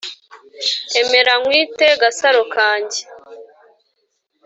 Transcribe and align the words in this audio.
Emera 0.99 1.33
nkwite 1.41 1.87
gasaro 2.01 2.43
kanjye 2.53 3.01